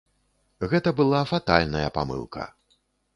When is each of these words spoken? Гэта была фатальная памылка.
Гэта 0.71 0.93
была 1.01 1.19
фатальная 1.31 1.89
памылка. 1.99 2.47